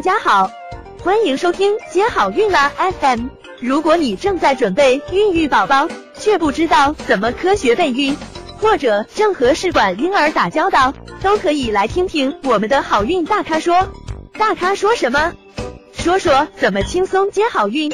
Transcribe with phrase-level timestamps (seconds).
[0.00, 0.50] 大家好，
[1.02, 3.26] 欢迎收听接好运啦 FM。
[3.60, 8.16] 如果你正在准备孕育宝宝，却不知道怎么科学备孕，
[8.58, 13.88] 或者正和试管婴儿打交道，都可以来听听我们的好运大咖说。
[14.38, 15.34] 大咖说什么？
[15.92, 17.92] 说说怎么轻松接好运。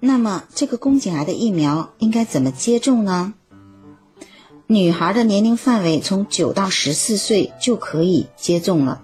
[0.00, 3.34] 那么，这个宫颈癌的疫苗应该怎么接种呢？
[4.72, 9.02] 女孩的年龄范围从九到十四岁就可以接种了，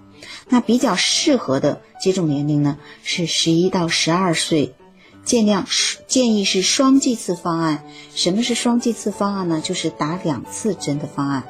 [0.48, 4.77] 那比较适合的接种年龄呢是十一到十二岁，
[5.24, 5.66] 尽量
[6.07, 7.84] 建议是双剂次方案。
[8.15, 9.60] 什么是双剂次方案呢？
[9.60, 11.43] 就是打两次针的方案。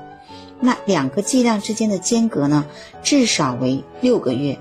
[0.60, 2.64] 那两个剂量之间的间隔呢，
[3.02, 4.58] 至少为六个月。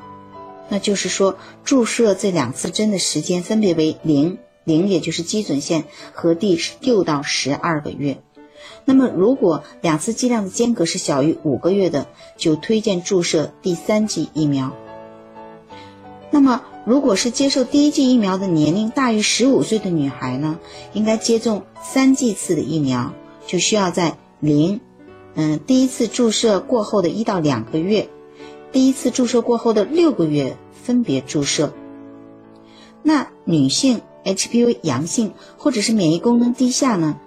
[0.68, 8.22] 那就是说，注射这两次针的时间分别为零零，也就是基准线和第六到十二个月。
[8.86, 14.74] 那么，如果两次剂量的间隔是小于五个月的，就推荐注射第三剂疫苗。
[16.32, 20.60] 那么，如果是接受第一剂疫苗的年龄大于十五岁的女孩呢，
[20.94, 23.14] 应该接种三剂次的疫苗，
[23.48, 24.82] 就需要在零，
[25.34, 28.10] 嗯，第一次注射过后的一到两个月，
[28.72, 31.74] 第一次注射过后的六个月分别注射。
[33.02, 37.20] 那女性 HPV 阳性或者是免疫功能低下呢？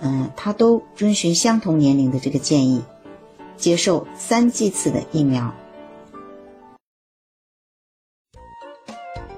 [0.00, 2.82] 嗯，他都遵循相同年龄的这个建议，
[3.56, 5.54] 接受三剂次的疫苗。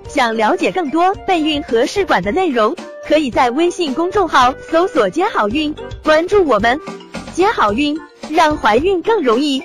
[0.09, 2.75] 想了解更多备孕和试管的内容，
[3.06, 6.81] 可以在微信公众号搜索“接好运”，关注我们，
[7.34, 7.97] 接好运，
[8.31, 9.62] 让怀孕更容易。